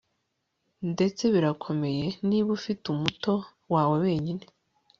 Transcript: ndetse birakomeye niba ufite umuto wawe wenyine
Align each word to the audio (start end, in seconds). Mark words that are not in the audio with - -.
ndetse 0.91 1.23
birakomeye 1.33 2.05
niba 2.27 2.49
ufite 2.57 2.83
umuto 2.93 3.33
wawe 3.73 3.95
wenyine 4.05 4.43